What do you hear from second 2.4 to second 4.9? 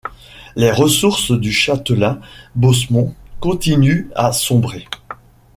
Bausmont continuent à sombrer.